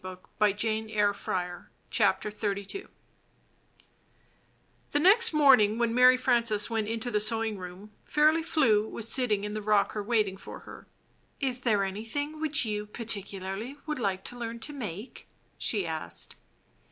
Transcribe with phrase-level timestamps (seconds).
[0.03, 1.67] M v®rfc Mtry Brarices
[2.39, 2.87] vent oMto
[4.93, 9.43] HE next morning when Mary Frances went into the sewing room, Fairly Flew was sitting
[9.43, 10.87] in the rocker waiting for her.
[11.39, 15.27] "Is there anything which you particularly would like to learn to make?"
[15.59, 16.35] she asked.